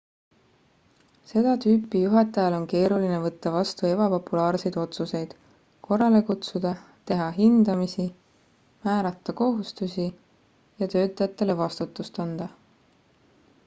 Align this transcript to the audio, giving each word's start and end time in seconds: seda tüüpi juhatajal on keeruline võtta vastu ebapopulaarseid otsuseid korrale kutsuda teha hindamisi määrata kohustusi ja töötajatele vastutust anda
seda 1.31 1.51
tüüpi 1.65 1.99
juhatajal 2.03 2.55
on 2.59 2.63
keeruline 2.71 3.19
võtta 3.25 3.51
vastu 3.55 3.85
ebapopulaarseid 3.89 4.79
otsuseid 4.85 5.35
korrale 5.89 6.23
kutsuda 6.31 6.71
teha 7.13 7.27
hindamisi 7.37 8.07
määrata 8.89 9.37
kohustusi 9.45 10.09
ja 10.83 10.89
töötajatele 10.97 11.61
vastutust 11.63 12.21
anda 12.27 12.49